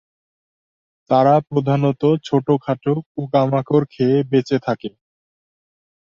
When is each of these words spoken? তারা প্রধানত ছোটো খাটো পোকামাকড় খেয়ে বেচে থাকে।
তারা 1.09 1.33
প্রধানত 1.49 2.01
ছোটো 2.23 2.53
খাটো 2.57 2.93
পোকামাকড় 3.13 3.85
খেয়ে 3.91 4.17
বেচে 4.23 4.57
থাকে। 4.59 4.89